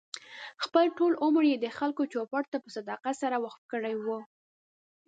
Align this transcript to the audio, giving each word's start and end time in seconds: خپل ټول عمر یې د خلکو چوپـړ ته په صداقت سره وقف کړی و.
خپل 0.63 0.85
ټول 0.97 1.11
عمر 1.23 1.43
یې 1.51 1.57
د 1.59 1.65
خلکو 1.77 2.03
چوپـړ 2.13 2.43
ته 2.51 2.57
په 2.63 2.69
صداقت 2.77 3.15
سره 3.23 3.35
وقف 3.45 3.63
کړی 3.73 3.93
و. 4.05 4.07